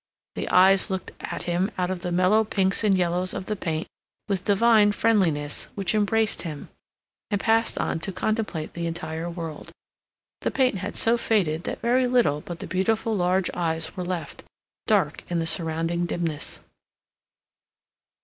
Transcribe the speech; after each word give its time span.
The 0.33 0.49
eyes 0.49 0.89
looked 0.89 1.11
at 1.19 1.43
him 1.43 1.69
out 1.77 1.91
of 1.91 1.99
the 1.99 2.11
mellow 2.11 2.43
pinks 2.43 2.83
and 2.83 2.97
yellows 2.97 3.35
of 3.35 3.45
the 3.45 3.55
paint 3.55 3.85
with 4.27 4.43
divine 4.43 4.93
friendliness, 4.93 5.65
which 5.75 5.93
embraced 5.93 6.41
him, 6.41 6.69
and 7.29 7.39
passed 7.39 7.77
on 7.77 7.99
to 7.99 8.11
contemplate 8.11 8.73
the 8.73 8.87
entire 8.87 9.29
world. 9.29 9.69
The 10.39 10.49
paint 10.49 10.79
had 10.79 10.95
so 10.95 11.17
faded 11.19 11.65
that 11.65 11.81
very 11.81 12.07
little 12.07 12.41
but 12.41 12.61
the 12.61 12.65
beautiful 12.65 13.15
large 13.15 13.51
eyes 13.53 13.95
were 13.95 14.03
left, 14.03 14.43
dark 14.87 15.23
in 15.29 15.37
the 15.37 15.45
surrounding 15.45 16.07
dimness. 16.07 16.63